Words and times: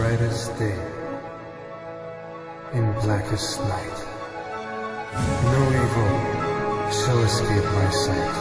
brightest 0.00 0.48
day, 0.58 0.80
in 2.72 2.84
blackest 3.04 3.60
night. 3.60 3.98
No 5.52 5.62
evil 5.82 6.12
shall 6.90 7.20
escape 7.22 7.68
my 7.80 7.90
sight. 7.90 8.36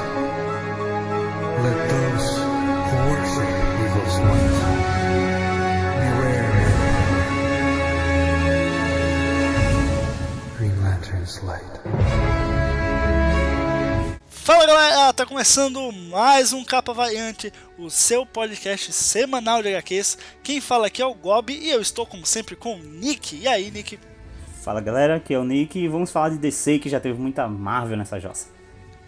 Let 1.65 1.79
those 1.89 2.27
who 2.87 2.95
worship 3.09 3.51
evil's 3.83 4.17
might 4.27 4.57
beware 6.00 6.59
Green 10.55 10.78
Lantern's 10.82 11.36
light. 11.44 11.76
Tá 15.20 15.25
começando 15.25 15.91
mais 15.91 16.54
um 16.54 16.63
Capa 16.63 16.93
Variante, 16.93 17.52
o 17.77 17.89
seu 17.89 18.25
podcast 18.25 18.93
semanal 18.93 19.61
de 19.61 19.67
HQs. 19.67 20.17
Quem 20.41 20.61
fala 20.61 20.88
aqui 20.88 21.02
é 21.02 21.05
o 21.05 21.13
Gob 21.13 21.52
e 21.52 21.70
eu 21.70 21.81
estou 21.81 22.05
como 22.05 22.25
sempre 22.25 22.55
com 22.55 22.75
o 22.75 22.80
Nick. 22.80 23.35
E 23.35 23.45
aí, 23.45 23.70
Nick? 23.70 23.99
Fala 24.61 24.80
galera, 24.80 25.17
aqui 25.17 25.34
é 25.34 25.38
o 25.38 25.44
Nick 25.44 25.77
e 25.77 25.89
vamos 25.89 26.09
falar 26.09 26.30
de 26.30 26.38
DC 26.38 26.80
que 26.80 26.88
já 26.88 27.02
teve 27.02 27.20
muita 27.20 27.49
Marvel 27.49 27.97
nessa 27.97 28.17
jossa. 28.17 28.47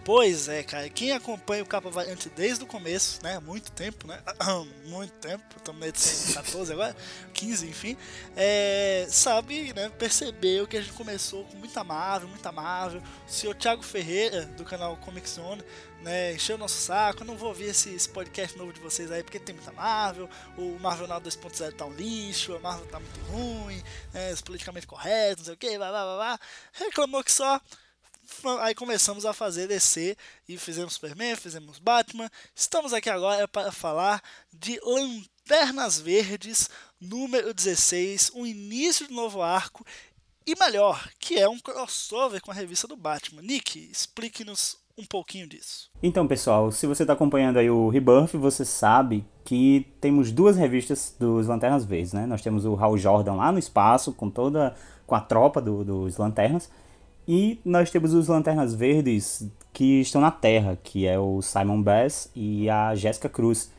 Pois 0.03 0.49
é, 0.49 0.63
cara. 0.63 0.89
Quem 0.89 1.11
acompanha 1.11 1.61
o 1.61 1.65
Capa 1.65 1.89
Variante 1.89 2.27
desde 2.35 2.63
o 2.63 2.67
começo, 2.67 3.21
né? 3.21 3.39
Muito 3.39 3.71
tempo, 3.71 4.07
né? 4.07 4.19
Muito 4.89 5.13
tempo. 5.13 5.43
Estamos 5.55 5.79
na 5.79 5.87
edição 5.87 6.41
14 6.41 6.73
agora, 6.73 6.95
15, 7.33 7.67
enfim. 7.67 7.95
É, 8.35 9.05
sabe, 9.09 9.71
né? 9.73 9.89
Percebeu 9.99 10.65
que 10.65 10.75
a 10.75 10.81
gente 10.81 10.93
começou 10.93 11.45
com 11.45 11.57
muita 11.57 11.83
Marvel, 11.83 12.29
muita 12.29 12.51
Marvel. 12.51 12.99
O 13.27 13.31
senhor 13.31 13.55
Thiago 13.55 13.83
Ferreira, 13.83 14.45
do 14.57 14.65
canal 14.65 14.97
Comic 14.97 15.29
Zone, 15.29 15.63
né? 16.01 16.33
Encheu 16.33 16.55
o 16.55 16.59
nosso 16.59 16.75
saco. 16.75 17.23
Não 17.23 17.37
vou 17.37 17.49
ouvir 17.49 17.65
esse, 17.65 17.89
esse, 17.89 18.09
podcast 18.09 18.57
novo 18.57 18.73
de 18.73 18.79
vocês 18.79 19.11
aí 19.11 19.23
porque 19.23 19.39
tem 19.39 19.55
muita 19.55 19.71
Marvel. 19.71 20.29
O 20.57 20.77
Marvel 20.79 21.07
Now 21.07 21.21
2.0 21.21 21.73
tá 21.73 21.85
um 21.85 21.93
lixo. 21.93 22.55
A 22.55 22.59
Marvel 22.59 22.87
tá 22.87 22.99
muito 22.99 23.19
ruim. 23.31 23.81
Né, 24.13 24.35
politicamente 24.43 24.87
correto, 24.87 25.37
não 25.39 25.45
sei 25.45 25.53
o 25.53 25.57
que, 25.57 25.77
blá 25.77 25.89
blá 25.89 26.03
blá 26.03 26.15
blá. 26.15 26.39
Reclamou 26.73 27.23
que 27.23 27.31
só 27.31 27.61
aí 28.61 28.73
começamos 28.73 29.25
a 29.25 29.33
fazer 29.33 29.67
DC 29.67 30.15
e 30.47 30.57
fizemos 30.57 30.93
Superman, 30.93 31.35
fizemos 31.35 31.79
Batman. 31.79 32.29
Estamos 32.55 32.93
aqui 32.93 33.09
agora 33.09 33.47
para 33.47 33.71
falar 33.71 34.21
de 34.51 34.79
Lanternas 34.83 35.99
Verdes, 35.99 36.69
número 36.99 37.53
16, 37.53 38.31
o 38.33 38.45
início 38.45 39.07
de 39.07 39.13
novo 39.13 39.41
arco 39.41 39.85
e 40.45 40.55
melhor, 40.55 41.09
que 41.19 41.37
é 41.37 41.47
um 41.47 41.59
crossover 41.59 42.41
com 42.41 42.51
a 42.51 42.53
revista 42.53 42.87
do 42.87 42.95
Batman. 42.95 43.41
Nick, 43.41 43.79
explique-nos 43.91 44.80
um 44.97 45.05
pouquinho 45.05 45.47
disso. 45.47 45.89
Então, 46.01 46.27
pessoal, 46.27 46.71
se 46.71 46.87
você 46.87 47.03
está 47.03 47.13
acompanhando 47.13 47.57
aí 47.57 47.69
o 47.69 47.89
Rebirth, 47.89 48.33
você 48.33 48.65
sabe 48.65 49.25
que 49.43 49.87
temos 49.99 50.31
duas 50.31 50.55
revistas 50.55 51.15
dos 51.19 51.47
Lanternas 51.47 51.85
Verdes, 51.85 52.13
né? 52.13 52.25
Nós 52.25 52.41
temos 52.41 52.65
o 52.65 52.75
Hal 52.75 52.97
Jordan 52.97 53.33
lá 53.33 53.51
no 53.51 53.59
espaço, 53.59 54.13
com 54.13 54.29
toda 54.29 54.75
com 55.05 55.15
a 55.15 55.19
tropa 55.19 55.61
do, 55.61 55.83
dos 55.83 56.17
Lanternas, 56.17 56.69
e 57.27 57.59
nós 57.65 57.91
temos 57.91 58.13
os 58.13 58.27
Lanternas 58.27 58.73
Verdes 58.73 59.45
que 59.73 60.01
estão 60.01 60.21
na 60.21 60.31
Terra, 60.31 60.77
que 60.81 61.05
é 61.05 61.19
o 61.19 61.41
Simon 61.41 61.81
Bass 61.81 62.29
e 62.35 62.69
a 62.69 62.95
Jessica 62.95 63.27
Cruz. 63.27 63.71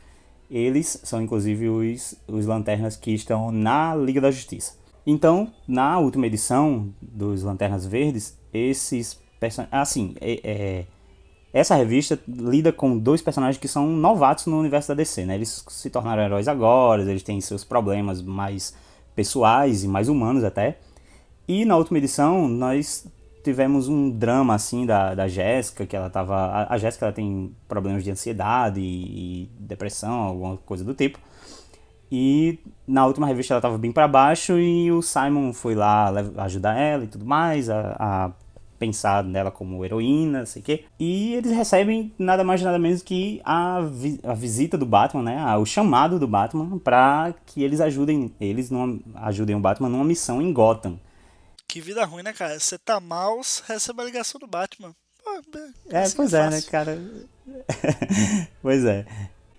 Eles 0.49 1.01
são 1.03 1.21
inclusive 1.21 1.69
os, 1.69 2.15
os 2.27 2.45
Lanternas 2.45 2.95
que 2.95 3.11
estão 3.11 3.51
na 3.51 3.95
Liga 3.95 4.21
da 4.21 4.29
Justiça. 4.29 4.77
Então, 5.05 5.51
na 5.67 5.99
última 5.99 6.27
edição 6.27 6.93
dos 7.01 7.43
Lanternas 7.43 7.85
Verdes, 7.85 8.37
esses 8.53 9.19
personagens. 9.39 9.73
Assim, 9.73 10.15
é, 10.21 10.39
é, 10.43 10.85
essa 11.53 11.75
revista 11.75 12.19
lida 12.27 12.73
com 12.73 12.97
dois 12.97 13.21
personagens 13.21 13.59
que 13.61 13.67
são 13.67 13.87
novatos 13.87 14.47
no 14.47 14.59
universo 14.59 14.87
da 14.87 14.95
DC, 14.95 15.23
né? 15.23 15.35
Eles 15.35 15.63
se 15.69 15.89
tornaram 15.89 16.23
heróis 16.23 16.47
agora, 16.47 17.03
eles 17.03 17.21
têm 17.21 17.39
seus 17.39 17.63
problemas 17.63 18.23
mais 18.23 18.73
pessoais 19.15 19.83
e 19.83 19.87
mais 19.87 20.09
humanos 20.09 20.43
até. 20.43 20.79
E 21.47 21.63
na 21.63 21.77
última 21.77 21.99
edição, 21.99 22.47
nós 22.47 23.05
tivemos 23.43 23.87
um 23.87 24.09
drama 24.09 24.55
assim 24.55 24.85
da, 24.85 25.13
da 25.13 25.27
Jéssica, 25.27 25.85
que 25.85 25.95
ela 25.95 26.09
tava. 26.09 26.35
A, 26.35 26.73
a 26.73 26.77
Jéssica 26.79 27.05
ela 27.05 27.13
tem 27.13 27.55
problemas 27.67 28.03
de 28.03 28.09
ansiedade 28.09 28.79
e, 28.79 29.43
e, 29.43 29.49
depressão, 29.59 30.13
alguma 30.13 30.57
coisa 30.57 30.83
do 30.83 30.95
tipo. 30.95 31.19
E 32.11 32.59
na 32.87 33.05
última 33.05 33.27
revista 33.27 33.53
ela 33.53 33.61
tava 33.61 33.77
bem 33.77 33.91
para 33.91 34.07
baixo 34.07 34.57
e 34.59 34.91
o 34.91 35.01
Simon 35.01 35.51
foi 35.53 35.75
lá 35.75 36.11
ajudar 36.37 36.77
ela 36.77 37.03
e 37.03 37.07
tudo 37.07 37.25
mais, 37.25 37.69
a, 37.69 37.95
a 37.99 38.31
pensar 38.83 39.23
nela 39.23 39.49
como 39.49 39.83
heroína, 39.85 40.45
sei 40.45 40.61
que. 40.61 40.85
E 40.99 41.33
eles 41.35 41.51
recebem 41.51 42.13
nada 42.19 42.43
mais 42.43 42.61
nada 42.61 42.77
menos 42.77 43.01
que 43.01 43.41
a, 43.45 43.79
vi 43.81 44.19
a 44.23 44.33
visita 44.33 44.77
do 44.77 44.85
Batman, 44.85 45.23
né? 45.23 45.57
O 45.57 45.65
chamado 45.65 46.19
do 46.19 46.27
Batman 46.27 46.77
para 46.79 47.33
que 47.45 47.63
eles 47.63 47.79
ajudem 47.79 48.33
eles 48.39 48.69
numa, 48.69 48.99
ajudem 49.15 49.55
o 49.55 49.59
Batman 49.59 49.89
numa 49.89 50.03
missão 50.03 50.41
em 50.41 50.51
Gotham. 50.51 50.99
Que 51.67 51.79
vida 51.79 52.03
ruim, 52.05 52.23
né, 52.23 52.33
cara? 52.33 52.59
Você 52.59 52.77
tá 52.77 52.99
mal, 52.99 53.39
recebe 53.67 54.01
a 54.01 54.05
ligação 54.05 54.39
do 54.39 54.47
Batman. 54.47 54.93
Pô, 55.23 55.59
é, 55.89 56.03
assim 56.03 56.15
pois 56.17 56.33
é, 56.33 56.45
é 56.45 56.49
né, 56.49 56.61
cara? 56.61 56.99
pois 58.61 58.83
é. 58.83 59.05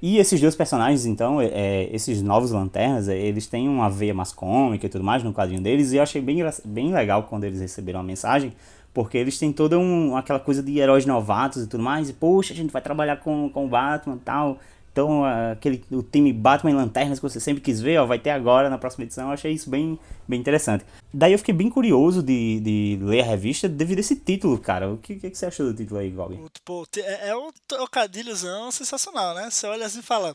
E 0.03 0.19
esses 0.19 0.39
dois 0.39 0.55
personagens, 0.55 1.07
então, 1.07 1.41
é, 1.41 1.47
é, 1.47 1.89
esses 1.91 2.21
novos 2.21 2.51
lanternas, 2.51 3.09
é, 3.09 3.17
eles 3.17 3.47
têm 3.47 3.67
uma 3.67 3.89
veia 3.89 4.13
mais 4.13 4.33
cômica 4.33 4.85
e 4.85 4.89
tudo 4.91 5.03
mais 5.03 5.23
no 5.23 5.33
quadrinho 5.33 5.63
deles, 5.63 5.93
e 5.93 5.97
eu 5.97 6.03
achei 6.03 6.21
bem, 6.21 6.41
bem 6.63 6.93
legal 6.93 7.23
quando 7.23 7.45
eles 7.45 7.59
receberam 7.59 8.01
a 8.01 8.03
mensagem, 8.03 8.53
porque 8.95 9.19
eles 9.19 9.39
têm 9.39 9.53
toda 9.53 9.79
um, 9.79 10.17
aquela 10.17 10.41
coisa 10.41 10.63
de 10.63 10.79
heróis 10.79 11.05
novatos 11.05 11.65
e 11.65 11.67
tudo 11.67 11.83
mais, 11.83 12.09
e 12.09 12.15
poxa, 12.15 12.55
a 12.55 12.57
gente 12.57 12.73
vai 12.73 12.81
trabalhar 12.81 13.17
com, 13.17 13.51
com 13.51 13.67
o 13.67 13.69
Batman 13.69 14.15
e 14.15 14.21
tal, 14.21 14.59
então, 14.95 15.25
aquele, 15.25 15.85
o 15.91 16.05
time 16.05 16.33
Batman 16.33 16.71
e 16.71 16.75
Lanternas 16.75 17.19
que 17.19 17.29
você 17.29 17.41
sempre 17.41 17.61
quis 17.61 17.81
ver, 17.81 17.99
ó, 17.99 18.07
vai 18.07 18.17
ter 18.17 18.31
agora 18.31 18.71
na 18.71 18.79
próxima 18.79 19.03
edição. 19.03 19.27
Eu 19.27 19.33
achei 19.33 19.51
isso 19.51 19.69
bem, 19.69 19.99
bem 20.29 20.39
interessante. 20.39 20.85
Daí 21.13 21.33
eu 21.33 21.39
fiquei 21.39 21.53
bem 21.53 21.69
curioso 21.69 22.23
de, 22.23 22.61
de 22.61 22.99
ler 23.03 23.23
a 23.23 23.25
revista 23.25 23.69
devido 23.69 23.99
a 23.99 24.01
esse 24.03 24.15
título, 24.15 24.57
cara. 24.57 24.89
O 24.89 24.99
que, 24.99 25.17
que, 25.17 25.31
que 25.31 25.37
você 25.37 25.47
achou 25.47 25.67
do 25.67 25.75
título 25.75 25.99
aí, 25.99 26.11
Goblin? 26.11 26.47
Pô, 26.65 26.87
é, 26.97 27.31
é 27.31 27.37
um 27.37 27.51
trocadilhozão 27.67 28.71
sensacional, 28.71 29.35
né? 29.35 29.51
Você 29.51 29.67
olha 29.67 29.85
assim 29.85 29.99
e 29.99 30.03
fala, 30.03 30.33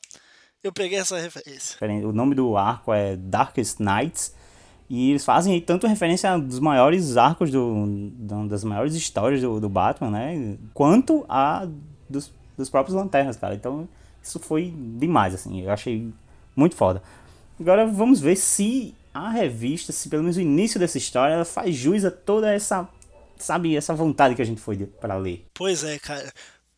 eu 0.62 0.74
peguei 0.74 1.00
essa 1.00 1.18
referência. 1.18 1.78
O 2.06 2.12
nome 2.12 2.36
do 2.36 2.58
arco 2.58 2.92
é 2.92 3.16
Darkest 3.16 3.80
Nights. 3.80 4.36
E 4.90 5.12
eles 5.12 5.24
fazem 5.24 5.54
aí 5.54 5.62
tanto 5.62 5.86
referência 5.86 6.32
a 6.32 6.38
dos 6.38 6.60
maiores 6.60 7.16
arcos 7.16 7.52
do, 7.52 8.12
das 8.48 8.64
maiores 8.64 8.96
histórias 8.96 9.40
do, 9.42 9.60
do 9.60 9.70
Batman, 9.70 10.10
né? 10.10 10.58
Quanto 10.74 11.24
a 11.30 11.68
dos, 12.10 12.34
dos 12.58 12.70
próprios 12.70 12.96
Lanternas, 12.96 13.38
cara. 13.38 13.54
Então 13.54 13.88
isso 14.22 14.40
foi 14.40 14.74
demais, 14.76 15.36
assim. 15.36 15.62
Eu 15.62 15.72
achei 15.72 16.12
muito 16.56 16.76
foda. 16.76 17.04
Agora 17.60 17.86
vamos 17.86 18.20
ver 18.20 18.36
se 18.36 18.96
a 19.14 19.30
revista, 19.30 19.92
se 19.92 20.10
pelo 20.10 20.24
menos 20.24 20.38
o 20.38 20.42
início 20.42 20.80
dessa 20.80 20.98
história, 20.98 21.34
ela 21.34 21.46
faz 21.46 21.76
jus 21.76 22.04
a 22.04 22.12
toda 22.12 22.52
essa, 22.52 22.88
sabe, 23.38 23.76
essa 23.76 23.94
vontade 23.94 24.34
que 24.34 24.42
a 24.42 24.46
gente 24.46 24.62
foi 24.62 24.78
para 24.86 25.18
ler. 25.18 25.46
Pois 25.54 25.84
é, 25.84 26.00
cara. 26.00 26.32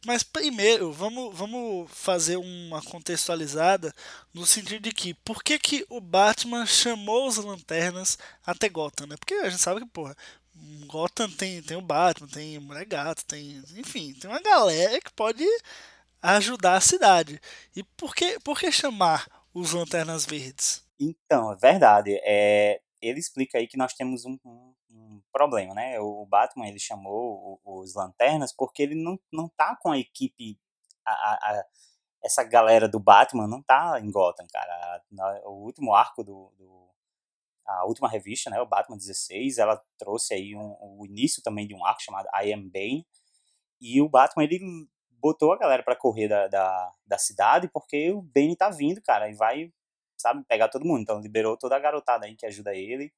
Mas 0.05 0.23
primeiro, 0.23 0.91
vamos, 0.91 1.35
vamos 1.37 1.91
fazer 1.91 2.37
uma 2.37 2.81
contextualizada 2.81 3.93
no 4.33 4.45
sentido 4.45 4.81
de 4.81 4.91
que 4.91 5.13
por 5.13 5.43
que, 5.43 5.59
que 5.59 5.85
o 5.89 6.01
Batman 6.01 6.65
chamou 6.65 7.27
os 7.27 7.37
lanternas 7.37 8.17
até 8.43 8.67
Gotham, 8.67 9.05
né? 9.07 9.15
Porque 9.17 9.35
a 9.35 9.49
gente 9.49 9.61
sabe 9.61 9.81
que, 9.81 9.87
porra, 9.87 10.15
Gotham 10.87 11.29
tem, 11.29 11.61
tem 11.61 11.77
o 11.77 11.81
Batman, 11.81 12.27
tem 12.27 12.59
Mulher 12.59 12.85
Gato, 12.85 13.25
tem. 13.25 13.61
Enfim, 13.75 14.13
tem 14.13 14.29
uma 14.29 14.41
galera 14.41 14.99
que 14.99 15.13
pode 15.13 15.45
ajudar 16.21 16.77
a 16.77 16.81
cidade. 16.81 17.39
E 17.75 17.83
por 17.83 18.15
que, 18.15 18.39
por 18.39 18.59
que 18.59 18.71
chamar 18.71 19.27
os 19.53 19.73
Lanternas 19.73 20.25
Verdes? 20.25 20.83
Então, 20.99 21.51
é 21.51 21.55
verdade. 21.55 22.19
É, 22.23 22.79
ele 23.01 23.19
explica 23.19 23.57
aí 23.57 23.67
que 23.67 23.77
nós 23.77 23.93
temos 23.93 24.25
um, 24.25 24.37
um 24.45 24.70
problema, 25.31 25.73
né? 25.73 25.99
O 25.99 26.25
Batman 26.25 26.67
ele 26.67 26.79
chamou 26.79 27.59
os 27.63 27.95
Lanternas 27.95 28.53
porque 28.53 28.83
ele 28.83 28.95
não, 28.95 29.19
não 29.31 29.49
tá 29.49 29.77
com 29.81 29.91
a 29.91 29.97
equipe. 29.97 30.59
A, 31.05 31.11
a, 31.11 31.65
essa 32.23 32.43
galera 32.43 32.87
do 32.87 32.99
Batman 32.99 33.47
não 33.47 33.61
tá 33.61 33.99
em 33.99 34.11
Gotham, 34.11 34.45
cara. 34.51 35.01
O 35.45 35.63
último 35.65 35.93
arco 35.93 36.23
do, 36.23 36.53
do 36.57 36.81
a 37.65 37.85
última 37.85 38.09
revista, 38.09 38.49
né, 38.49 38.59
o 38.59 38.65
Batman 38.65 38.97
16, 38.97 39.57
ela 39.57 39.81
trouxe 39.97 40.33
aí 40.33 40.55
um, 40.55 40.75
o 40.81 41.05
início 41.05 41.41
também 41.41 41.67
de 41.67 41.73
um 41.73 41.85
arco 41.85 42.01
chamado 42.01 42.27
I 42.35 42.53
Am 42.53 42.69
Bane, 42.69 43.07
e 43.79 44.01
o 44.01 44.09
Batman 44.09 44.43
ele 44.43 44.59
botou 45.09 45.53
a 45.53 45.57
galera 45.57 45.83
para 45.83 45.95
correr 45.95 46.27
da, 46.27 46.47
da, 46.47 46.91
da, 47.05 47.17
cidade 47.17 47.69
porque 47.69 48.11
o 48.11 48.21
Benny 48.21 48.55
tá 48.55 48.69
vindo, 48.69 49.01
cara, 49.01 49.29
e 49.29 49.33
vai, 49.33 49.71
sabe, 50.17 50.43
pegar 50.47 50.69
todo 50.69 50.85
mundo. 50.85 51.01
Então 51.01 51.19
liberou 51.19 51.57
toda 51.57 51.75
a 51.75 51.79
garotada 51.79 52.25
aí 52.25 52.35
que 52.35 52.45
ajuda 52.45 52.75
ele. 52.75 53.13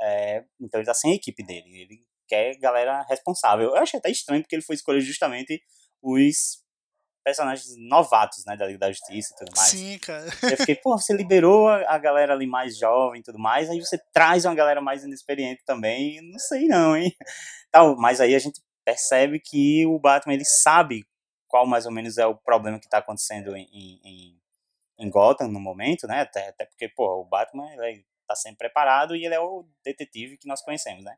É, 0.00 0.44
então 0.60 0.80
ele 0.80 0.86
tá 0.86 0.94
sem 0.94 1.12
a 1.12 1.14
equipe 1.16 1.42
dele. 1.44 1.82
Ele 1.82 2.04
quer 2.26 2.56
galera 2.58 3.04
responsável. 3.08 3.70
Eu 3.70 3.76
achei 3.76 3.98
até 3.98 4.10
estranho 4.10 4.42
porque 4.42 4.54
ele 4.54 4.62
foi 4.62 4.74
escolher 4.74 5.00
justamente 5.00 5.62
os 6.02 6.60
personagens 7.24 7.76
novatos, 7.76 8.44
né, 8.46 8.56
da 8.56 8.66
Liga 8.66 8.78
da 8.78 8.90
Justiça 8.90 9.34
e 9.34 9.36
tudo 9.36 9.56
mais. 9.56 9.68
Sim, 9.68 9.98
cara. 9.98 10.26
Eu 10.42 10.56
fiquei, 10.56 10.74
pô, 10.74 10.96
você 10.98 11.12
liberou 11.12 11.68
a, 11.68 11.98
galera 11.98 12.32
ali 12.32 12.46
mais 12.46 12.78
jovem 12.78 13.20
e 13.20 13.22
tudo 13.22 13.38
mais, 13.38 13.68
aí 13.68 13.78
você 13.78 13.98
traz 14.12 14.44
uma 14.44 14.54
galera 14.54 14.80
mais 14.80 15.04
inexperiente 15.04 15.62
também, 15.64 16.20
não 16.22 16.38
sei 16.38 16.66
não, 16.66 16.96
hein. 16.96 17.14
Tal, 17.70 17.96
mas 17.96 18.20
aí 18.20 18.34
a 18.34 18.38
gente 18.38 18.60
percebe 18.84 19.38
que 19.38 19.86
o 19.86 19.98
Batman, 19.98 20.34
ele 20.34 20.44
sabe 20.44 21.04
qual 21.46 21.66
mais 21.66 21.84
ou 21.84 21.92
menos 21.92 22.16
é 22.16 22.26
o 22.26 22.36
problema 22.36 22.78
que 22.78 22.86
está 22.86 22.98
acontecendo 22.98 23.54
em, 23.56 23.68
em, 23.72 24.40
em, 24.98 25.10
Gotham 25.10 25.48
no 25.48 25.60
momento, 25.60 26.06
né? 26.06 26.20
Até, 26.20 26.48
até 26.48 26.64
porque, 26.64 26.88
pô, 26.88 27.20
o 27.20 27.24
Batman 27.24 27.68
é 27.70 28.00
tá 28.30 28.36
sempre 28.36 28.58
preparado 28.58 29.16
e 29.16 29.24
ele 29.24 29.34
é 29.34 29.40
o 29.40 29.66
detetive 29.84 30.38
que 30.38 30.46
nós 30.46 30.62
conhecemos, 30.62 31.04
né? 31.04 31.16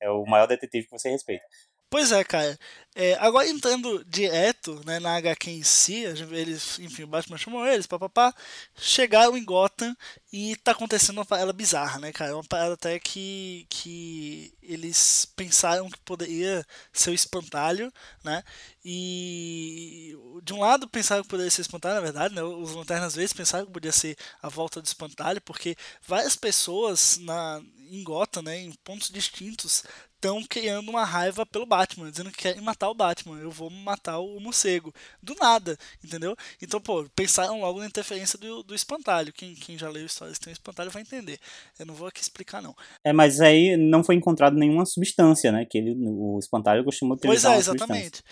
É 0.00 0.08
o 0.08 0.24
maior 0.24 0.46
detetive 0.46 0.86
que 0.86 0.92
você 0.92 1.10
respeita. 1.10 1.44
Pois 1.92 2.10
é, 2.10 2.24
cara. 2.24 2.58
É, 2.94 3.14
agora 3.20 3.46
entrando 3.46 4.02
direto 4.06 4.80
né, 4.86 4.98
na 4.98 5.14
HQ 5.16 5.50
em 5.50 5.62
si, 5.62 6.04
eles, 6.30 6.78
enfim, 6.78 7.02
o 7.02 7.06
Batman 7.06 7.36
chamou 7.36 7.66
eles, 7.66 7.86
papapá, 7.86 8.34
chegaram 8.74 9.36
em 9.36 9.44
Gotham 9.44 9.94
e 10.32 10.56
tá 10.56 10.72
acontecendo 10.72 11.18
uma 11.18 11.24
parada 11.26 11.52
bizarra, 11.52 11.98
né, 11.98 12.10
cara? 12.10 12.34
Uma 12.34 12.44
parada 12.44 12.74
até 12.74 12.98
que, 12.98 13.66
que 13.68 14.54
eles 14.62 15.26
pensaram 15.36 15.90
que 15.90 15.98
poderia 16.00 16.66
ser 16.94 17.10
o 17.10 17.14
espantalho, 17.14 17.92
né? 18.24 18.42
E 18.82 20.16
de 20.42 20.54
um 20.54 20.60
lado 20.60 20.88
pensaram 20.88 21.22
que 21.22 21.28
poderia 21.28 21.50
ser 21.50 21.60
espantalho, 21.62 21.96
na 21.96 22.00
verdade, 22.00 22.34
né? 22.34 22.42
Os 22.42 22.72
lanternas 22.72 23.14
vezes 23.14 23.34
pensaram 23.34 23.66
que 23.66 23.72
podia 23.72 23.92
ser 23.92 24.16
a 24.42 24.48
volta 24.48 24.80
do 24.80 24.86
espantalho, 24.86 25.42
porque 25.42 25.76
várias 26.06 26.36
pessoas 26.36 27.18
na, 27.18 27.62
em 27.90 28.02
Gotham, 28.02 28.42
né, 28.42 28.58
em 28.58 28.72
pontos 28.84 29.10
distintos, 29.10 29.84
estão 30.22 30.40
criando 30.44 30.88
uma 30.88 31.04
raiva 31.04 31.44
pelo 31.44 31.66
Batman, 31.66 32.08
dizendo 32.08 32.30
que 32.30 32.38
querem 32.38 32.62
matar 32.62 32.88
o 32.88 32.94
Batman. 32.94 33.40
Eu 33.40 33.50
vou 33.50 33.68
matar 33.68 34.20
o 34.20 34.38
morcego. 34.38 34.94
Do 35.20 35.34
nada, 35.34 35.76
entendeu? 36.02 36.36
Então, 36.62 36.80
pô, 36.80 37.04
pensaram 37.16 37.60
logo 37.60 37.80
na 37.80 37.86
interferência 37.86 38.38
do, 38.38 38.62
do 38.62 38.74
espantalho. 38.74 39.32
Quem, 39.32 39.56
quem 39.56 39.76
já 39.76 39.88
leu 39.88 40.06
histórias 40.06 40.38
que 40.38 40.44
tem 40.44 40.52
espantalho 40.52 40.92
vai 40.92 41.02
entender. 41.02 41.40
Eu 41.76 41.86
não 41.86 41.94
vou 41.94 42.06
aqui 42.06 42.20
explicar, 42.20 42.62
não. 42.62 42.74
É, 43.04 43.12
mas 43.12 43.40
aí 43.40 43.76
não 43.76 44.04
foi 44.04 44.14
encontrado 44.14 44.56
nenhuma 44.56 44.86
substância, 44.86 45.50
né? 45.50 45.66
Que 45.68 45.78
ele, 45.78 45.96
o 45.98 46.38
espantalho 46.38 46.84
costumou 46.84 47.16
utilizar. 47.16 47.52
Pois 47.52 47.66
é, 47.66 47.72
exatamente. 47.72 48.22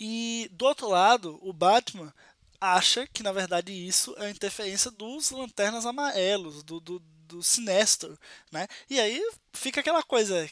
E 0.00 0.48
do 0.52 0.64
outro 0.64 0.88
lado, 0.88 1.38
o 1.42 1.52
Batman 1.52 2.12
acha 2.58 3.06
que 3.12 3.22
na 3.22 3.32
verdade 3.32 3.72
isso 3.72 4.14
é 4.18 4.26
a 4.26 4.30
interferência 4.30 4.90
dos 4.90 5.30
lanternas 5.30 5.84
amarelos, 5.84 6.62
do, 6.62 6.80
do, 6.80 7.02
do 7.26 7.42
Sinestro, 7.42 8.18
né? 8.50 8.66
E 8.88 8.98
aí 8.98 9.20
fica 9.52 9.80
aquela 9.80 10.02
coisa, 10.02 10.48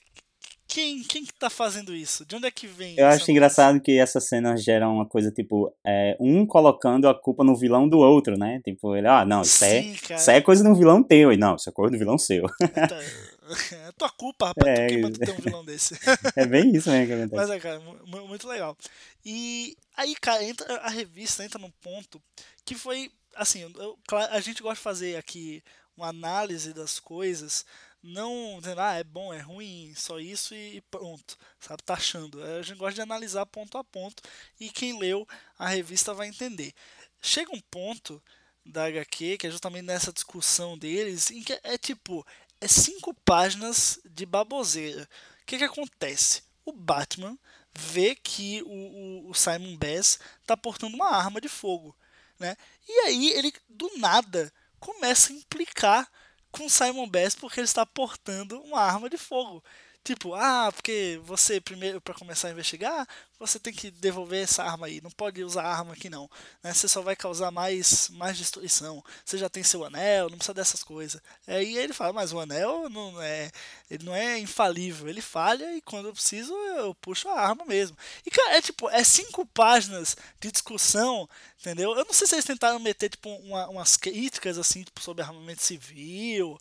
quem, 0.70 1.02
quem 1.02 1.24
que 1.24 1.34
tá 1.34 1.50
fazendo 1.50 1.92
isso? 1.92 2.24
De 2.24 2.36
onde 2.36 2.46
é 2.46 2.50
que 2.50 2.68
vem 2.68 2.94
Eu 2.96 3.06
acho 3.06 3.28
engraçado 3.28 3.80
que 3.80 3.98
essa 3.98 4.20
cena 4.20 4.56
gera 4.56 4.88
uma 4.88 5.04
coisa 5.04 5.30
tipo, 5.32 5.74
é, 5.84 6.16
um 6.20 6.46
colocando 6.46 7.08
a 7.08 7.14
culpa 7.14 7.42
no 7.42 7.56
vilão 7.56 7.88
do 7.88 7.98
outro, 7.98 8.38
né? 8.38 8.60
Tipo, 8.64 8.94
ele, 8.94 9.08
ah, 9.08 9.24
não, 9.24 9.42
isso, 9.42 9.64
é, 9.64 9.82
Sim, 9.82 9.96
é, 10.10 10.14
isso 10.14 10.30
é 10.30 10.40
coisa 10.40 10.62
do 10.62 10.74
vilão 10.74 11.02
teu. 11.02 11.32
E 11.32 11.36
não, 11.36 11.56
isso 11.56 11.68
é 11.68 11.72
coisa 11.72 11.90
do 11.90 11.98
vilão 11.98 12.16
seu. 12.16 12.46
É 13.72 13.90
tua 13.98 14.08
culpa, 14.10 14.46
rapaz, 14.46 14.78
é, 14.78 14.86
tu 14.86 14.94
que 14.94 15.02
manda 15.02 15.18
ter 15.18 15.32
um 15.32 15.42
vilão 15.42 15.64
desse. 15.64 15.98
é 16.36 16.46
bem 16.46 16.70
isso 16.70 16.88
mesmo 16.88 17.08
que 17.08 17.12
acontece. 17.14 17.34
Mas 17.34 17.50
é, 17.50 17.58
cara, 17.58 17.80
muito 18.06 18.46
legal. 18.46 18.76
E 19.24 19.76
aí, 19.96 20.14
cara, 20.14 20.44
entra, 20.44 20.72
a 20.76 20.88
revista 20.88 21.44
entra 21.44 21.58
num 21.58 21.72
ponto 21.82 22.22
que 22.64 22.76
foi, 22.76 23.10
assim, 23.34 23.62
eu, 23.76 23.98
a 24.30 24.38
gente 24.38 24.62
gosta 24.62 24.76
de 24.76 24.82
fazer 24.82 25.16
aqui 25.16 25.64
uma 25.96 26.10
análise 26.10 26.72
das 26.72 27.00
coisas 27.00 27.66
não 28.02 28.58
dizendo, 28.58 28.80
ah, 28.80 28.94
é 28.94 29.04
bom, 29.04 29.32
é 29.32 29.40
ruim, 29.40 29.92
só 29.94 30.18
isso 30.18 30.54
e 30.54 30.80
pronto, 30.90 31.36
sabe, 31.58 31.82
taxando. 31.82 32.40
Tá 32.40 32.46
a 32.58 32.62
gente 32.62 32.78
gosta 32.78 32.94
de 32.94 33.00
analisar 33.02 33.44
ponto 33.46 33.76
a 33.76 33.84
ponto 33.84 34.22
e 34.58 34.70
quem 34.70 34.98
leu 34.98 35.26
a 35.58 35.68
revista 35.68 36.14
vai 36.14 36.28
entender. 36.28 36.72
Chega 37.20 37.54
um 37.54 37.60
ponto 37.60 38.22
da 38.64 38.86
HQ, 38.86 39.38
que 39.38 39.46
é 39.46 39.50
justamente 39.50 39.84
nessa 39.84 40.12
discussão 40.12 40.78
deles, 40.78 41.30
em 41.30 41.42
que 41.42 41.58
é 41.62 41.76
tipo, 41.76 42.26
é 42.60 42.68
cinco 42.68 43.14
páginas 43.24 43.98
de 44.04 44.24
baboseira. 44.24 45.08
O 45.42 45.46
que 45.46 45.58
que 45.58 45.64
acontece? 45.64 46.42
O 46.64 46.72
Batman 46.72 47.38
vê 47.74 48.14
que 48.14 48.62
o, 48.62 48.68
o, 48.68 49.30
o 49.30 49.34
Simon 49.34 49.76
Bass 49.76 50.18
está 50.40 50.56
portando 50.56 50.96
uma 50.96 51.10
arma 51.10 51.40
de 51.40 51.48
fogo, 51.48 51.96
né? 52.38 52.56
E 52.88 52.92
aí 53.06 53.30
ele, 53.30 53.52
do 53.68 53.90
nada, 53.98 54.52
começa 54.78 55.32
a 55.32 55.36
implicar 55.36 56.10
com 56.50 56.68
Simon 56.68 57.08
Bass 57.08 57.34
porque 57.34 57.60
ele 57.60 57.64
está 57.66 57.84
portando 57.86 58.60
uma 58.62 58.80
arma 58.80 59.08
de 59.08 59.16
fogo. 59.16 59.62
Tipo, 60.02 60.34
ah, 60.34 60.72
porque 60.72 61.20
você 61.24 61.60
primeiro 61.60 62.00
para 62.00 62.14
começar 62.14 62.48
a 62.48 62.50
investigar, 62.50 63.06
você 63.38 63.58
tem 63.58 63.72
que 63.72 63.90
devolver 63.90 64.42
essa 64.42 64.62
arma 64.62 64.86
aí. 64.86 65.00
Não 65.00 65.10
pode 65.10 65.42
usar 65.44 65.62
arma 65.64 65.92
aqui 65.92 66.08
não. 66.08 66.28
Né? 66.62 66.72
Você 66.72 66.88
só 66.88 67.02
vai 67.02 67.14
causar 67.14 67.50
mais, 67.50 68.08
mais 68.10 68.36
destruição. 68.36 69.02
Você 69.24 69.36
já 69.36 69.48
tem 69.48 69.62
seu 69.62 69.84
anel, 69.84 70.28
não 70.28 70.36
precisa 70.36 70.54
dessas 70.54 70.82
coisas. 70.82 71.20
Aí 71.46 71.76
ele 71.76 71.92
fala, 71.92 72.14
mas 72.14 72.32
o 72.32 72.40
anel 72.40 72.88
não 72.88 73.20
é, 73.20 73.50
ele 73.90 74.04
não 74.04 74.14
é 74.14 74.38
infalível. 74.38 75.08
Ele 75.08 75.20
falha 75.20 75.74
e 75.74 75.82
quando 75.82 76.06
eu 76.08 76.12
preciso 76.12 76.54
eu 76.54 76.94
puxo 76.94 77.28
a 77.28 77.40
arma 77.40 77.64
mesmo. 77.66 77.96
E 78.26 78.30
cara, 78.30 78.56
é 78.56 78.62
tipo, 78.62 78.88
é 78.90 79.04
cinco 79.04 79.44
páginas 79.46 80.16
de 80.40 80.50
discussão, 80.50 81.28
entendeu? 81.58 81.96
Eu 81.96 82.04
não 82.04 82.12
sei 82.12 82.26
se 82.26 82.34
eles 82.34 82.44
tentaram 82.44 82.78
meter 82.78 83.10
tipo 83.10 83.28
uma, 83.28 83.68
umas 83.68 83.96
críticas 83.96 84.58
assim 84.58 84.82
tipo, 84.82 85.00
sobre 85.00 85.22
armamento 85.22 85.62
civil 85.62 86.58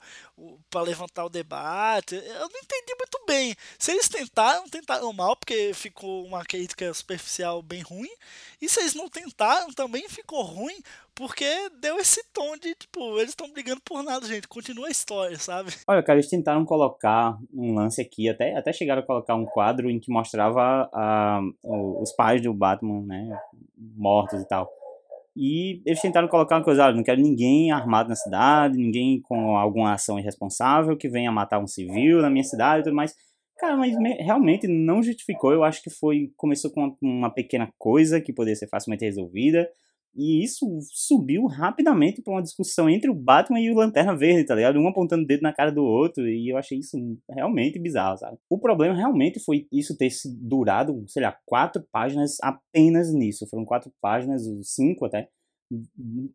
para 0.69 0.81
levantar 0.81 1.25
o 1.25 1.29
debate. 1.29 2.15
Eu 2.15 2.49
não 2.49 2.59
entendi 2.61 2.95
muito 2.97 3.25
bem. 3.27 3.55
Se 3.77 3.91
eles 3.91 4.07
tentaram, 4.07 4.67
tentaram 4.69 5.11
mal 5.13 5.35
porque 5.35 5.71
ficou 5.73 6.25
uma 6.25 6.43
crítica 6.43 6.93
superficial 6.93 7.61
bem 7.61 7.81
ruim. 7.81 8.09
E 8.61 8.67
se 8.67 8.79
eles 8.79 8.93
não 8.93 9.09
tentaram, 9.09 9.71
também 9.73 10.07
ficou 10.09 10.41
ruim, 10.43 10.77
porque 11.15 11.69
deu 11.81 11.97
esse 11.97 12.23
tom 12.33 12.55
de, 12.57 12.75
tipo, 12.75 13.17
eles 13.17 13.29
estão 13.29 13.51
brigando 13.51 13.81
por 13.81 14.03
nada, 14.03 14.25
gente. 14.25 14.47
Continua 14.47 14.87
a 14.87 14.91
história, 14.91 15.37
sabe? 15.37 15.73
Olha, 15.87 16.03
cara, 16.03 16.19
eles 16.19 16.29
tentaram 16.29 16.65
colocar 16.65 17.37
um 17.53 17.75
lance 17.75 18.01
aqui, 18.01 18.29
até, 18.29 18.55
até 18.55 18.71
chegaram 18.71 19.01
a 19.01 19.05
colocar 19.05 19.35
um 19.35 19.45
quadro 19.45 19.89
em 19.89 19.99
que 19.99 20.11
mostrava 20.11 20.89
a, 20.93 21.41
os 21.63 22.11
pais 22.13 22.41
do 22.41 22.53
Batman, 22.53 23.01
né, 23.01 23.39
mortos 23.77 24.41
e 24.41 24.47
tal. 24.47 24.69
E 25.35 25.81
eles 25.85 26.01
tentaram 26.01 26.27
colocar 26.27 26.57
uma 26.57 26.63
coisa, 26.63 26.85
olha, 26.85 26.95
não 26.95 27.03
quero 27.03 27.21
ninguém 27.21 27.71
armado 27.71 28.09
na 28.09 28.15
cidade, 28.15 28.77
ninguém 28.77 29.21
com 29.21 29.55
alguma 29.55 29.93
ação 29.93 30.19
irresponsável 30.19 30.97
que 30.97 31.07
venha 31.07 31.31
matar 31.31 31.59
um 31.59 31.67
civil 31.67 32.21
na 32.21 32.29
minha 32.29 32.43
cidade 32.43 32.81
e 32.81 32.83
tudo 32.85 32.95
mais. 32.95 33.15
Cara, 33.57 33.75
mas 33.75 33.93
realmente 34.19 34.67
não 34.67 35.03
justificou. 35.03 35.51
Eu 35.51 35.63
acho 35.63 35.83
que 35.83 35.89
foi. 35.89 36.31
Começou 36.37 36.71
com 36.71 36.95
uma 37.01 37.29
pequena 37.29 37.69
coisa 37.77 38.21
que 38.21 38.33
poderia 38.33 38.55
ser 38.55 38.67
facilmente 38.69 39.03
resolvida. 39.03 39.69
E 40.15 40.43
isso 40.43 40.65
subiu 40.91 41.45
rapidamente 41.45 42.21
para 42.21 42.33
uma 42.33 42.41
discussão 42.41 42.89
entre 42.89 43.09
o 43.09 43.15
Batman 43.15 43.59
e 43.59 43.71
o 43.71 43.75
Lanterna 43.75 44.15
Verde, 44.15 44.45
tá 44.45 44.55
ligado? 44.55 44.79
Um 44.79 44.87
apontando 44.87 45.23
o 45.23 45.27
dedo 45.27 45.41
na 45.41 45.53
cara 45.53 45.71
do 45.71 45.83
outro. 45.83 46.27
E 46.27 46.49
eu 46.49 46.57
achei 46.57 46.79
isso 46.79 46.97
realmente 47.29 47.79
bizarro, 47.79 48.17
sabe? 48.17 48.37
O 48.49 48.59
problema 48.59 48.95
realmente 48.95 49.39
foi 49.39 49.67
isso 49.71 49.97
ter 49.97 50.09
durado, 50.41 51.03
sei 51.07 51.23
lá, 51.23 51.37
quatro 51.45 51.83
páginas 51.91 52.37
apenas 52.41 53.13
nisso. 53.13 53.47
Foram 53.47 53.65
quatro 53.65 53.91
páginas, 54.01 54.43
cinco 54.63 55.05
até, 55.05 55.29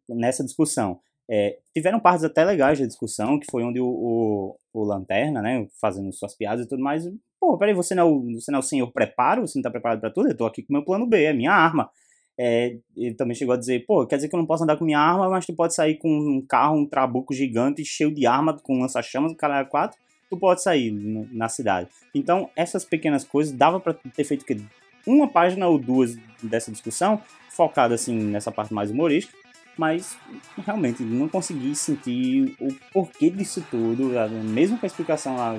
nessa 0.09 0.45
discussão. 0.45 1.01
É, 1.29 1.59
tiveram 1.75 1.99
partes 1.99 2.23
até 2.23 2.45
legais 2.45 2.79
da 2.79 2.87
discussão, 2.87 3.39
que 3.39 3.47
foi 3.51 3.63
onde 3.65 3.81
o, 3.81 3.87
o, 3.87 4.57
o, 4.75 4.85
Lanterna, 4.85 5.41
né, 5.41 5.67
fazendo 5.81 6.13
suas 6.13 6.35
piadas 6.37 6.67
e 6.67 6.69
tudo 6.69 6.83
mais. 6.83 7.05
Pô, 7.41 7.57
peraí, 7.57 7.75
você 7.75 7.95
não, 7.95 8.29
é 8.29 8.35
você 8.35 8.51
não 8.53 8.59
é 8.59 8.61
o 8.61 8.63
senhor 8.63 8.93
preparo? 8.93 9.47
Você 9.47 9.59
não 9.59 9.63
tá 9.63 9.71
preparado 9.71 10.01
para 10.01 10.11
tudo? 10.11 10.29
Eu 10.29 10.37
tô 10.37 10.45
aqui 10.45 10.63
com 10.63 10.73
meu 10.73 10.85
plano 10.85 11.07
B, 11.07 11.25
é 11.25 11.33
minha 11.33 11.53
arma. 11.53 11.91
É, 12.39 12.77
ele 12.97 13.15
também 13.15 13.35
chegou 13.35 13.55
a 13.55 13.59
dizer, 13.59 13.85
pô, 13.87 14.07
quer 14.07 14.17
dizer 14.17 14.29
que 14.29 14.35
eu 14.35 14.39
não 14.41 14.47
posso 14.47 14.65
andar 14.65 14.77
com 14.77 14.85
minha 14.85 14.99
arma, 14.99 15.29
mas 15.29 15.47
tu 15.47 15.55
pode 15.55 15.75
sair 15.75 15.97
com 15.99 16.09
um 16.09 16.45
carro, 16.47 16.77
um 16.77 16.87
trabuco 16.87 17.33
gigante 17.33 17.85
cheio 17.85 18.13
de 18.13 18.27
arma, 18.27 18.59
com 18.61 18.81
lança-chamas, 18.81 19.33
o 19.33 19.37
cara 19.37 19.65
quatro, 19.65 19.99
tu 20.29 20.37
pode 20.37 20.63
sair 20.63 20.91
na 21.33 21.49
cidade. 21.49 21.89
Então, 22.15 22.51
essas 22.57 22.85
pequenas 22.85 23.25
coisas, 23.25 23.53
dava 23.53 23.79
para 23.79 23.95
ter 23.95 24.25
feito 24.25 24.45
que 24.45 24.61
uma 25.07 25.29
página 25.29 25.69
ou 25.69 25.79
duas 25.79 26.17
dessa 26.43 26.73
discussão, 26.73 27.21
focada 27.51 27.95
assim 27.95 28.17
nessa 28.17 28.51
parte 28.51 28.75
mais 28.75 28.91
humorística, 28.91 29.37
mas 29.77 30.17
realmente 30.65 31.03
não 31.03 31.29
consegui 31.29 31.75
sentir 31.75 32.57
o 32.61 32.69
porquê 32.93 33.31
disso 33.31 33.65
tudo, 33.71 34.11
mesmo 34.45 34.79
com 34.79 34.87
a 34.87 34.89
explicação 34.89 35.37
lá 35.37 35.57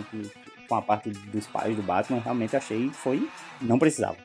com 0.67 0.75
a 0.75 0.82
parte 0.82 1.10
dos 1.10 1.46
pais 1.48 1.75
do 1.75 1.84
Batman, 1.84 2.20
realmente 2.20 2.55
achei 2.55 2.89
que 2.89 2.96
foi 2.96 3.29
não 3.62 3.77
precisava. 3.77 4.17